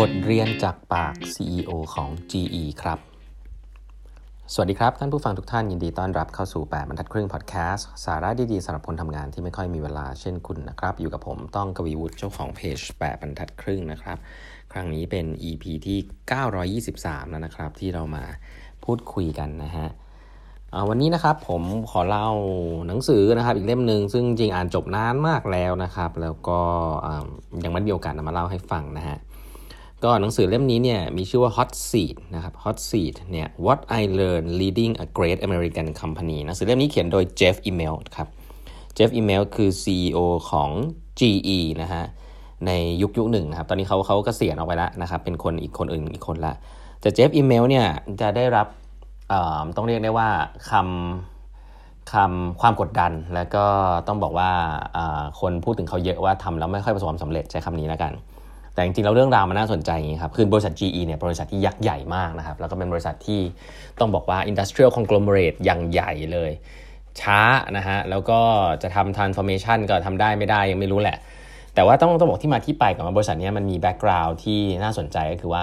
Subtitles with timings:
[0.00, 2.98] บทเรียนจากปาก CEO ของ GE ครับ
[4.52, 14.18] สวัสดีครับ ท่านผู้ฟังทุกท่านยินดีต้อนรับเข้าสู่ 8 บรรทัดครึ่งพอดแคสต์สาระดีๆสำหรับคนทำงานที่ไม่ค่อยมีเวลาเช่นคุณนะครับ อยู่กับผมต้องกวีวุฒิเจ้าของเพจ 8 บรรทัดครึ่งนะครับ
[14.72, 15.98] ครั้งนี้เป็น EP ที่
[16.90, 18.24] 923 แล้วนะครับ ที่เรามา
[18.84, 19.88] พูดคุยกันนะฮะ
[20.88, 22.28] วันนี้นะครับผมขอเล่า
[22.88, 26.60] หนังสือนะครับอีกเล่มหนึ่งซึ่งจริงอ่านจบนานมากแล้วนะครับ แล้วก็
[27.64, 29.18] ยังไม่มีโอกาสนำมาเล่าให้ฟังนะฮะ
[30.04, 36.38] ก็หนังสือเล่มนี้เนี่ยมีชื่อว่า Hot Seat นะครับ Hot Seat เนี่ย What I Learned Leading a Great American Company
[36.46, 38.28] หนังสือเล่มนี้เขียนโดย Jeff Immelt ครับ
[38.96, 40.18] Jeff Immelt คือ CEO
[40.50, 40.70] ของ
[41.20, 42.04] GE นะฮะ
[42.66, 42.70] ใน
[43.02, 46.54] ยุคยุคหนึ่งนะครับ ตอนนี้เขาเขาก็เกษียณออกไปแล้วนะครับ เป็นคนอีกคนอื่นอีกคนละ
[47.00, 47.86] แต่ Jeff Immelt เนี่ย
[48.20, 48.66] จะได้รับ
[49.76, 50.28] ต้องเรียกได้ว่า
[50.70, 53.66] คำคำความกดดัน แล้วก็
[54.06, 54.50] ต้องบอกว่า
[55.40, 58.14] คนพูดถึงเขาเยอะว่าทำแล้วไม่ค่อยประสบความสำเร็จใช้คำนี้แล้วกัน
[58.74, 63.40] แต่จริงๆแล้วเรื่องราวมันน่าสนใจอย่างนี้ครับ คือบริษัท GE เนี่ยบริษัทที่ยักษ์ใหญ่มากนะครับ แล้วก็เป็นบริษัทที่
[64.00, 66.50] ต้องบอกว่า industrial conglomerate อย่างใหญ่เลย
[67.20, 67.40] ช้า
[67.76, 68.40] นะฮะ แล้วก็
[68.82, 71.18] จะทำ transformation ก็ทำได้ไม่ได้ยังไม่รู้แหละ
[71.74, 75.62] แต่ว่าต้องต้องบอกที่มาที่ไปของบริษัทนี้มันมี background ที่น่าสนใจก็คือว่า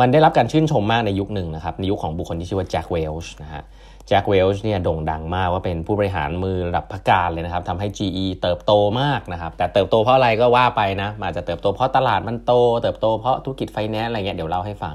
[0.00, 12.52] มันได้รับการชื่นชมมากในยุคหนึ่งนะครับ ในยุคของบุคคลที่ชื่อว่าแจ็คเวลช์นะฮะแแจ็คเวลช์เนี่ยโด่งดังมากว่าเป็นผู้บริหารมือระดับพระกาฬเลยนะครับทำให้ GE เติบโตมากนะครับแต่เติบโตเพราะอะไรก็ว่าไปนะอาจจะเติบโตเพราะตลาดมันโต
[12.82, 14.94] เติบโตเพราะธุรกิจไฟแนนซ์อะไรเงี้ยเดี๋ยวเล่าให้ฟัง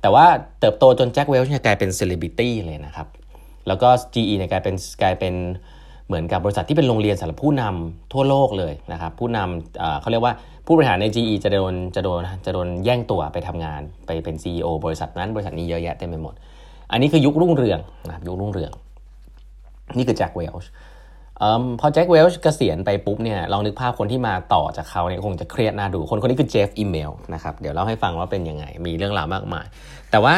[0.00, 0.26] แต่ว่า
[0.60, 3.08] เติบโตจนแจ็คเวลช์เนี่ยกลายเป็นเซเลบริตี้เลยนะครับ
[3.66, 5.34] แล้วก็ GE เนี่ยกลายเป็นกลายเป็น
[6.06, 10.34] เหมือนกับบริษัทที่เป็นโรงเรียนสำหรับผู้นำทั่วโลกเลยนะครับผู้นำเขาเรียกว่า
[10.66, 16.34] ผู้บริหารใน GE จะโดนจะโดนจะโดนแย่งตัวไปทำงานไปเป็น CEO บริษัทนั้นบริษัทนี้เยอะแยะเต็มไปหมด
[16.94, 18.72] อันนี้คือยุครุ่งเรืองนะครับยุครุ่งเรือง
[19.96, 20.70] นี่คือแจ็คเวลช์
[21.80, 29.66] พอแจ็คเวลช์เกษียณไปปุ๊บเนี่ยลองนึกภาพคนที่มาต่อจากเขาเนี่ยคงจะเครียดน่าดู คนคนนี้คือเจฟอีเมลนะครับเดี๋ยวเล่าให้ฟังว่าเป็นยังไง มีเรื่องราวมากมาย
[30.10, 30.34] แต่ว่า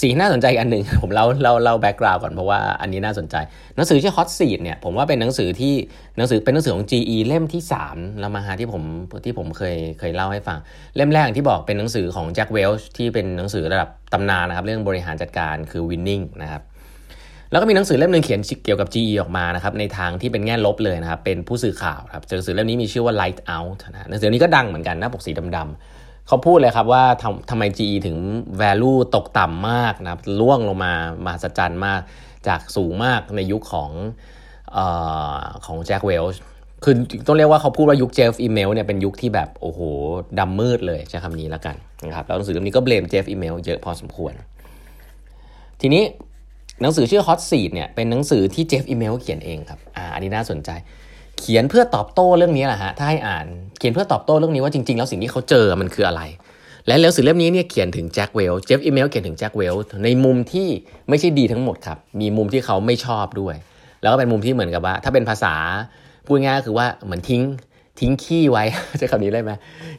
[0.00, 3.36] สิ่งน่าสนใจอันหนึ่งผมเล่าเล่าเล่าแบ็กกราวด์ก่อนเพราะว่าอันนี้น่าสนใจ
[3.76, 5.74] หนังสือชื่อ Hot Seat เนี่ยผมว่าเป็นหนังสือที่
[6.16, 8.82] หนังสือเป็นหนังสือของ GE เล่มที่3แล้วมาหาที่ผม
[9.24, 10.58] ที่ผมเคยเคยเล่าให้ฟัง
[10.96, 16.62] เล่มแรกที่บอกเป็นหนังสือของแจ็คเวลช์ที่เป็นหนังสือระดับตำนานนะครับ เรื่องบริหารจัดการคือ Winning นะครับ
[17.50, 28.18] แล้วก็มีหนังสือเล่มหนึ่งเขียนเกี่ยวกับ GE ออกมานะครับในทางที่เป็นแง่ลบเลยนะครับเป็นผู้สื่อข่าวครับหนังสือเล่มนี้มีชื่อว่า Light Out นะหนังสือนี้ก็ดังเหมือนกันหน้าปกสีดำๆ เขาพูดเลยครับว่าทำทำไม GE ถึง
[28.60, 30.92] value ตกต่ำมากนะครับล่วงลงมา
[31.26, 32.00] มาสัจจันมาก
[32.48, 33.90] จากสูงมากในยุคของ
[34.76, 34.78] อ
[35.66, 36.40] ของแจ็คเวลช์
[36.84, 36.94] คือ
[37.26, 39.80] ต้องเรียกว่าเขาพูดว่ายุค Jeff Immelt เนี่ยเป็นยุคที่แบบโอ้โห
[40.38, 44.32] ดำมืดเลยใช้คำนี้แล้วกันนะครับแล้วหนังสือเล่มนี้ก็ blame Jeff Immelt เยอะพอสมควร
[45.80, 46.02] ทีนี้
[46.82, 50.70] หนังสือชื่อ Hot Seat เนี่ยเป็นหนังสือที่ Jeff Immelt เขียนเองครับอ่าอันนี้น่าสนใจ
[51.38, 53.46] เขียนเพื่อตอบโต้เรื่องนี้แหละฮะถ้าให้อ่าน
[53.78, 56.22] เขียนเพื่อตอบโต้เรื่องนี้ว่าจริง ๆ แล้วสิ่งที่เขาเจอมันคืออะไร
[56.86, 60.68] และแล้วหนังสือเล่มนี้เนี่ยเขียนถึงแจ็คเวลช์ Jeff Immelt เขียนถึงแจ็คเวลช์ในมุมที่
[61.08, 63.54] ไม่ใช่ดีทั้งหมดครับ มีมุมที่เขาไม่ชอบด้วย
[64.02, 65.54] แล้วก็เป็นมุมที่เหมือนกับว่า ถ้าเป็นภาษา
[66.26, 67.42] พูดง่ายก็คือว่าเหมือนทิ้ง
[68.00, 68.64] ทิ้งขี้ไว้
[68.98, 69.50] ใช้คำนี้ได้ไหม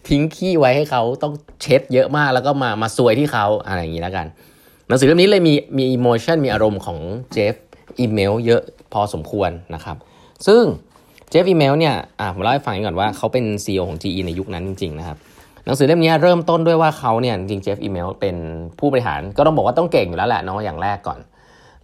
[0.09, 4.25] ทิ้งขี้ไว้ให้เขาต้องเช็ดเยอะมากแล้วก็มามาซวยที่เขาอะไรอย่างนี้แล้วกัน
[4.87, 6.99] หนังสือเล่มนี้เลยมีมีอิโมชันมีอารมณ์ของ
[7.31, 7.53] เจฟ
[7.99, 8.61] อีเมลเยอะ
[8.93, 9.97] พอสมควรนะครับ
[10.47, 10.63] ซึ่ง
[11.29, 11.95] เจฟอีเมลเนี่ย
[12.33, 15.17] ผมเล่าให้ฟังก่อนว่าเขาเป็น CEO ของ GE ในยุคนั้นจริงๆนะครับ
[15.65, 18.35] หนังสือเล่มนี้เริ่มต้นด้วยว่าเขาเนี่ยจริงเจฟอีเมลเป็น
[18.79, 21.19] ผู้บริหารก็ต้องบอกว่าต้องเก่งอยู่แล้วแหละเนาะอย่างแรกก่อน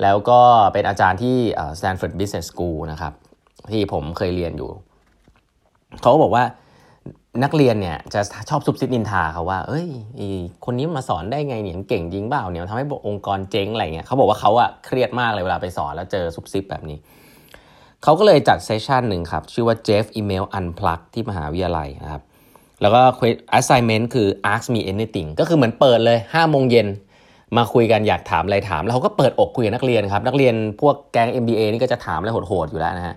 [0.01, 0.39] แล้วก็
[0.73, 1.35] เป็นอาจารย์ที่
[1.79, 3.13] Stanford Business School นะครับ
[3.71, 4.69] ที่ผมเคยเรียนอยู่
[6.01, 6.43] เขาก็บอกว่า
[7.43, 9.87] นักเรียนเนี่ยจะชอบซุบซิบนินทาเขาว่า เอ้ย
[10.65, 16.97] คนนี้มาสอนได้ไงเนี่ยเก่งจริงเปล่าเนี่ยทำให้องค์กรเจ๊งอะไรเงี้ยเขาบอกว่าเขาอะเครียดมากเลยเวลาไปสอนแล้วเจอซุบซิบแบบนี้
[18.03, 22.21] เขาก็เลยจัดเซสชันหนึ่งครับ ชื่อว่า Jeff Email Unplug ที่มหาวิทยาลัยนะครับ
[22.81, 23.01] แล้วก็
[23.59, 26.87] assignment คือ ask me anything ก็คือเหมือนเปิดเลย5โมงเย็น
[27.57, 33.15] มาคุยกันอยากถามอะไรถาม แล้วเขาก็เปิดอกคุยกับนักเรียนครับ นักเรียนพวกแกง MBA นี่ก็จะถามอะไรโหดๆอยู่แล้วนะฮะ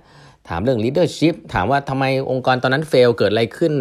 [0.48, 3.72] ถามเรื่อง leadership ถามว่าทำไมองค์กรตอนนั้นเฟลเกิดอะไรขึ้น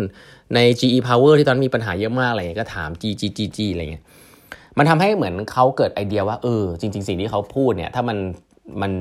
[0.56, 4.04] ใน GE Power ที่ตอนมีปัญหาเยอะมากอะไรเงี้ยก็ถาม G G G G อะไรเงี้ย
[4.78, 8.18] มันทำให้เหมือนเขาเกิดไอเดียว่าเออจริง ๆ สิ่งที่เขาพูดเนี่ยถ้ามัน
[8.82, 8.92] มัน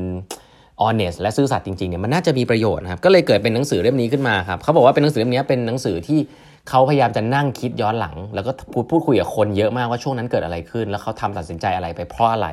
[0.82, 6.18] honest และซื่อสัตย์จริงๆเนี่ยมันน่าจะมีประโยชน์นะครับก็เลยเกิดเป็นหนังสือเล่มนี้ขึ้นมาครับเขาบอกว่าเป็นหนังสือเล่มนี้เป็นหนังสือที่
[6.68, 12.48] เขาพยายามจะนั่งคิดย้อนหลัง แล้วก็พูดพูดคุยกับคนเยอะมากว่าช่วงนั้นเกิดอะไรขึ้น แล้วเขาทำตัดสินใจอะไรไปเพราะอะไร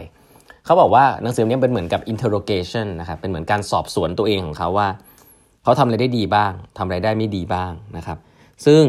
[0.65, 4.87] เขาบอกว่าหนังสือเล่มนี้เป็นเหมือนกับ interrogation นะครับเป็นเหมือนการสอบสวนตัวเองของเขาว่า
[5.63, 8.17] เขาทำอะไรได้ดีบ้างทำอะไรได้ไม่ดีบ้างนะครับ
[8.65, 8.83] ซึ่ง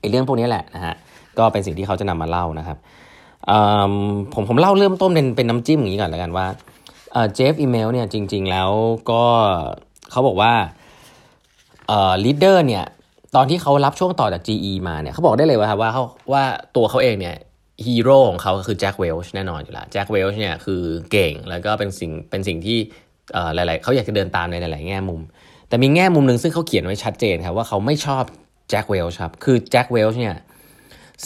[0.00, 0.94] ไอ้เรื่องพวกนี้แหละนะฮะ
[1.38, 2.78] ก็เป็นสิ่งที่เขาจะนำมาเล่านะครับ
[4.34, 6.46] ผมผมเล่าเริ่มต้นเป็นเป็นน้ำจิ้มอย่างนี้ก่อนแล้วกันว่า
[7.34, 8.70] เจฟอีเมลเนี่ยจริง ๆ แล้ว
[9.10, 9.24] ก็
[10.10, 10.52] เขาบอกว่า
[11.88, 12.84] เอ่อ leader เนี่ย
[13.36, 16.44] ตอนที่เขารับช่วงต่อจาก GE มาเนี่ยเขาบอกได้เลยว่าว่าเขาว่า
[16.76, 17.36] ตัวเขาเองเนี่ย
[17.86, 22.78] ฮีโร่ของเขาคือแจ็คเวลช์แน่นอนอยู่แล้วแจ็คเวลช์เนี่ยคือเก่งแล้วก็เป็นสิ่งเป็นสิ่งที่
[23.54, 25.20] หลายๆเขาอยากจะเดินตามในหลายๆแง่มุม
[25.68, 28.24] แต่มีแง่มุมหนึ่งซึ่งเขาเขียนไว้ชัดเจนครับว่าเขาไม่ชอบ
[28.70, 30.36] แจ็คเวลช์ครับคือแจ็คเวลช์เนี่ย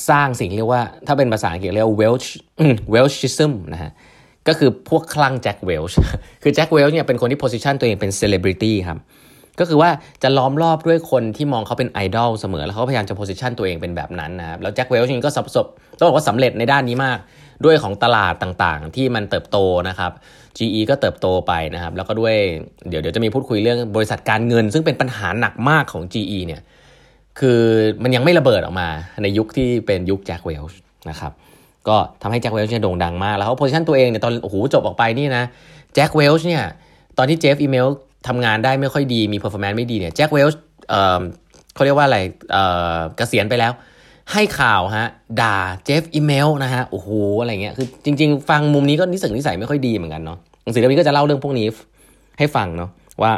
[0.08, 2.32] สร้างสิ่งเรียกว่าถ้าเป็นภาษาอังกฤษเรียกว่า Welch
[2.90, 3.92] Welchism นะฮะ
[4.48, 5.96] ก็คือพวกคลั่งแจ็คเวลช์
[6.42, 8.98] คือแจ็คเวลช์เนี่ยเป็นคนที่ position ตัวเองเป็นเซเลบริตี้ครับ
[9.60, 9.90] ก็คือว่า
[10.22, 15.66] จะล้อมรอบด้วยคนที่มองเขาเป็นไอดอลเสมอ แล้วเขาพยายามจะ position ตัวเองเป็นแบบนั้นนะครับ แล้วแจ็คเวลช์จริงก็สบ
[15.98, 17.18] ต้องบอกว่าสำเร็จในด้านนี้มาก
[17.64, 19.58] ด้วยของตลาดต่างๆ ที่มันเติบโต
[19.88, 20.12] นะครับ
[20.58, 22.34] GE ก็เติบโตไปนะครับ แล้วก็ด้วย
[22.88, 26.62] เดี๋ยวเดี๋ยวจะมีพูดคุยเรื่องบริษัทการเงิน ซึ่งเป็นปัญหาหนักมากของ GE เนี่ย
[27.40, 27.60] คือ
[28.02, 28.88] มันยังไม่ระเบิดออกมา
[29.22, 30.78] ในยุคที่เป็นยุคแจ็คเวลช์
[31.10, 31.32] นะครับ
[31.88, 35.44] ก็ทำให้แจ็คเวลช์เนี่ยโด่งดังมาก แล้วเขา position ตัวเองเนี่ยตอนโอ้โหจบออกไปนี่นะ
[35.94, 36.62] แจ็คเวลช์เนี่ย
[37.18, 37.86] ตอนที่ Jeff Immelt
[38.28, 40.60] ทำงานได้ไม่ค่อยดีมี performance ไม่ดีเนี่ยแจ็คเวลช์
[41.74, 42.18] เขาเรียกว่าอะไร
[43.16, 43.72] เกษียณไปแล้ว
[44.32, 45.08] ให้ข่าวฮะ
[45.40, 47.08] ด่า Jeff Immelt นะฮะโอ้โห
[47.40, 51.66] อะไรเงี้ยคือจริง ๆ ฟังมุมนี้ก็นิสัยนิสัยไม่ค่อยดีเหมือนกันเนาะหนังสือเล่มนี้ก็จะเล่าเรื่องพวกนี้
[52.38, 52.90] ให้ฟังเนาะ
[53.22, 53.32] ว่า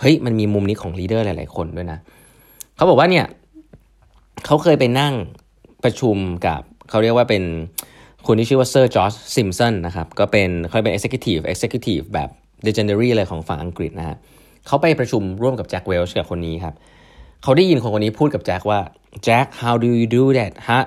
[0.00, 1.98] เฮ้ยมันมีมุมนี้ของ leader หลาย ๆ คนด้วยนะ
[2.76, 3.26] เขาบอกว่าเนี่ย
[4.46, 5.14] เขาเคยไปนั่ง
[5.84, 7.42] ประชุมกับ เขาเรียกว่าเป็น
[8.26, 12.28] คนที่ชื่อว่าเซอร์จอร์จซิมป์สันนะครับก็เป็นเขาเป็น executive executive แบบ
[12.66, 14.16] legendary เลยของฝั่งอังกฤษนะฮะ
[14.66, 16.74] เขาไปประชุมร่วมกับแจ็คเวลช์กับคนนี้ครับ
[17.42, 18.80] เขาได้ยินคนคนนี้พูดกับแจ็คว่า
[19.24, 20.82] แจ็ค how do you do that ฮะ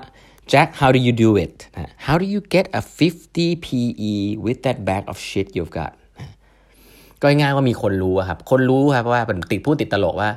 [0.52, 1.56] Jack how do you do it
[2.06, 4.14] how do you get a 50 PE
[4.44, 5.92] with that bag of shit you've got
[7.22, 10.30] ก็ง่ายว่ามีคนรู้ครับ คนรู้ครับว่าเป็นติดพูดติดตลกว่า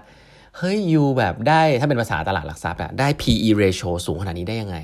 [0.57, 4.77] เฮ้ยยูแบบได้ถ้าเป็นภาษาตลาดหลักทรัพย์อะได้ PE ratio สูงขนาดนี้ได้ยังไง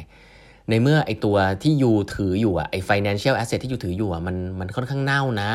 [0.70, 5.52] ในเมื่อไอตัวที่ยูถืออยู่อะไอ financial asset ที่ยูถืออยู่อะมันมันค่อนข้างเน่านะ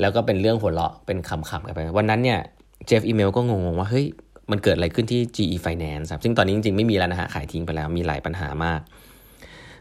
[0.00, 2.38] แล้วก็เป็นเรื่องหัวเราะเป็นคำๆกันไป วันนั้นเนี่ย
[2.86, 4.06] เจฟอีเมลก็งงๆว่าเฮ้ย
[4.50, 8.80] มันเกิดอะไรขึ้นที่ GE Finance ครับซึ่งตอนนี้จริงๆ ไม่มีแล้วนะฮะขายทิ้งไปแล้วมีหลายปัญหามาก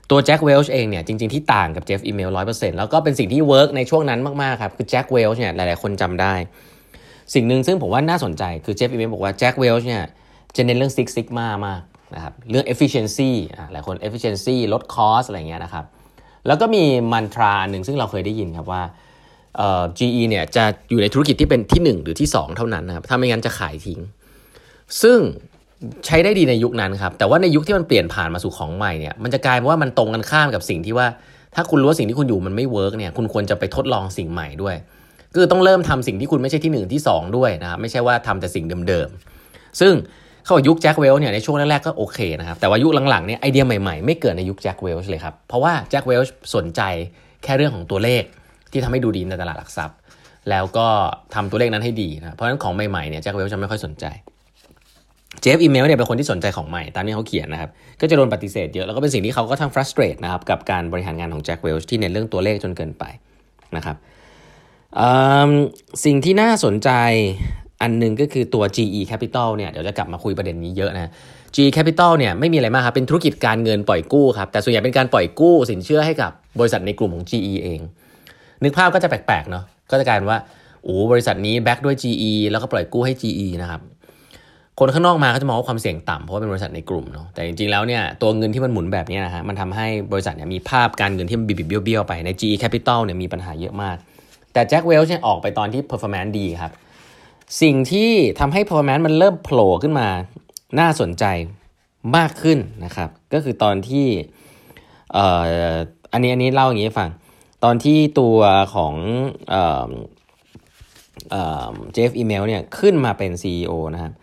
[0.10, 6.34] ตัวแจ็คเวลช์เองเนี่ยจริงๆ ที่ต่างกับ Jeff Immelt ร้อยเปอร์เซ็นต์แล้วก็เป็นสิ่งที่ work ในช่วงนั้นมากๆครับคือแจ็คเวลช์เนี่ยหลายๆ คนจำได้
[7.34, 10.04] สิ่งหนึ่งซึ่งผมว่าน่าสนใจคือ Jeff Immelt บอกว่าแจ็คเวลช์เนี่ย
[10.56, 11.82] จะเน้นเรื่อง Six Sigma มาก
[12.16, 13.32] นะครับเรื่อง efficiency
[13.72, 15.86] หลายคน efficiency ลด cost อะไรเงี้ยนะครับ
[16.48, 18.82] แล้วก็มี mantra หนึ่งซึ่งเราเคยได้ยินครับว่า
[19.98, 24.00] GE เนี่ยจะอยู่ในธุรกิจที่เป็นที่ 1 หรือที่ 2 เท่านั้นนะครับถ้าไม่งั้นจะขายทิ้ง
[25.02, 25.20] ซึ่ง
[26.06, 31.08] ใช้ได้ดีในยุคนั้นครับแต่ว่าในยุคที่มันเปลี่ยนผ่านมาสู่ของใหม่เนี่ยมันจะกลายเป็นว่ามันตรงกันข้ามกับสิ่งที่ว่า
[31.56, 34.76] ถ้าคุณรู้ว่าสิ่งที่คุณอยู่มันไม่ work เนี่ยคุณควรจะไปทดลองสิ่งใหม่ด้วย
[35.36, 39.94] คือต้องเริ่มทำสิ่งที่คุณไม่ใช่ที่ 1 ที่ 2 ด้วยนะครับไม่ใช่ว่าทำแต่สิ่งเดิมๆซึ่ง
[40.46, 46.22] เขายุคแจ็คเวลช์เนี่ยในช่วงแรกๆก็โอเคนะครับ แต่ว่ายุคหลังๆเนี่ยไอเดียใหม่ๆ ไม่เกิดในยุคแจ็คเวลช์เลยครับ เพราะว่าแจ็คเวลช์
[46.56, 46.82] สนใจ
[47.44, 48.24] แค่เรื่องของตัวเลข
[48.72, 49.98] ที่ทำให้ดูดีในตลาดหลักทรัพย์
[50.50, 50.88] แล้วก็
[51.36, 54.06] ทำตัวเลขนั้นให้ดีนะเพราะฉะนั้นของใหม่ๆเนี่ยแจ็คเวลจะไม่ค่อยสนใจ
[55.42, 57.70] เจฟอีเมลเนี่ยเป็นคนที่สนใจของใหม่ตามที่เขาเขียนนะครับ
[58.02, 63.04] ก็จะโดนปฏิเสธเยอะ แล้วก็เป็นสิ่งที่เขาก็ทั้ง frustrate นะครับกับการบริหารงานของแจ็คเวลที่เน้นเรื่องตัวเลขจนเกินไป
[63.76, 63.96] นะครับ
[66.06, 66.90] สิ่งที่น่าสนใจ
[67.82, 71.12] อันนึงก็คือตัว GE Capital เนี่ยเดี๋ยวจะกลับมาคุยประเด็นนี้เยอะนะ
[71.56, 77.80] GE Capital เนี่ยไม่มีอะไรมากครับ เป็นธุรกิจการเงินปล่อยกู้ครับ แต่ส่วนใหญ่เป็นการปล่อยกู้สินเชื่อให้กับบริษัทในกลุ่มของ GE เอง
[78.64, 80.40] นึกภาพก็จะแปลกๆเนาะก็จะกลายเป็นว่า
[80.84, 83.82] โอ้บริษัทนี้แบ็กด้วย GE แล้วก็ปล่อยกู้ให้ GE นะครับ
[84.80, 93.98] คนข้างนอกมาก็จะมองว่าความเสี่ยงต่ำเพราะว่าเป็นบริษัทในกลุ่มเนาะแต่จริงๆแล้วเนี่ยตัวเงินที่มันหมุนแบบนี้นะฮะมันทำให้บริษัทเนี่ยมีภาพการเงินที่มันบิบเบี้ยวๆไปใน GE Capital เนี่ยมีปัญหาเยอะมาก
[94.54, 96.72] แต่แจ็คเวลเนี่ยออกไปตอนที่ performance ดีครับ
[97.62, 100.08] สิ่งที่ทำให้ performance มันเริ่มโผล่ขึ้นมา
[100.80, 101.26] น่าสนใจ
[102.16, 104.08] มากขึ้นนะครับ ก็คือตอนที่
[105.14, 105.76] เอ่อ
[106.12, 107.10] อันนี้อันนี้เล่าอย่างนี้ฟัง
[107.64, 108.38] ตอนที่ตัว
[108.76, 108.94] ของ
[111.94, 114.14] เจฟอีเมลเนี่ยขึ้นมาเป็น CEO นะครับ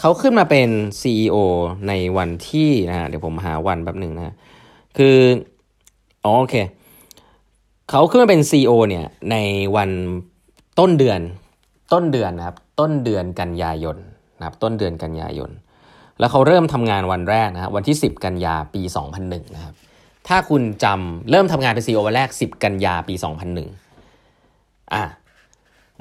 [0.00, 0.68] เขาขึ้นมาเป็น
[1.00, 1.36] CEO
[1.88, 4.34] ในวันที่นะฮะเดี๋ยวผมหาวันแป๊บหนึ่งนะ
[4.98, 5.16] คือ
[6.24, 6.56] อ๋อโอเค
[7.90, 9.36] เขาขึ้นมาเป็น CEO เนี่ยใน
[9.76, 9.90] วัน
[10.78, 11.20] ต้นเดือน
[11.92, 13.96] ต้นเดือนนะครับ ต้นเดือนกันยายน
[14.38, 15.50] นะครับต้นเดือนกันยายน
[16.18, 18.82] แล้วเขาเริ่มทำงานวันแรกนะครับวันที่ 10 กันยาปี
[19.18, 19.74] 2001 นะครับ
[20.28, 23.14] ถ้าคุณจำเริ่มทำงานเป็น CEO วันแรก 10 กันยาปี
[24.22, 25.04] 2001 อะ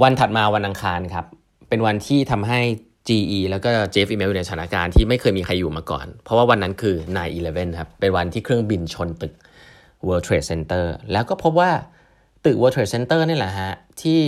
[0.03, 1.25] วันถัดมาวันอังคารครับ
[1.69, 2.59] เป็นวันที่ทำให้
[3.07, 6.95] GE แล้วก็ Jeff Immelt อยู่ในสถานการณ์ที่ไม่เคยมีใครอยู่มาก่อน เพราะว่าวันนั้นคือ
[7.37, 9.33] 9-11 ครับ เป็นวันที่เครื่องบินชนตึก
[10.07, 11.71] World Trade Center แล้วก็พบว่า
[12.45, 14.21] ตึก World Trade Center นี่แหละฮะ ที่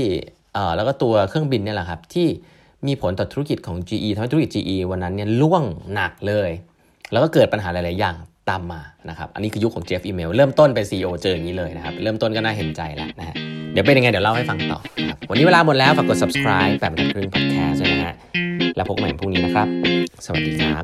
[0.76, 2.28] แล้วก็ตัวเครื่องบินเนี่ยแหละครับที่
[2.88, 6.50] มีผลต่อธุรกิจของ GE ทำให้ธุรกิจ GE วันนั้นเนี่ยล่วงหนักเลย
[7.12, 8.16] แล้วก็เกิดปัญหาหลาย ๆ อย่าง
[8.50, 13.36] ตามมานะครับ อันนี้คือยุคของเจฟอีเมลเริ่มต้นเป็น CEO เจออย่างนี้เลยนะครับ เริ่มต้นก็น่าเห็นใจแล้วนะฮะ
[13.74, 14.80] เดี๋ยวเป็นยังไงเดี๋ยวเล่าให้ฟังต่อ
[15.10, 18.16] ครับ วันนี้เวลาหมดแล้ว ฝากกด subscribe แบบนักครึ่ง podcast ด้วยนะฮะ
[18.76, 19.68] แล้วพบกันใหม่พรุ่งนี้นะครับ
[20.26, 20.84] สวัสดีครับ